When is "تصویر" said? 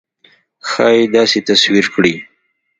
1.47-1.85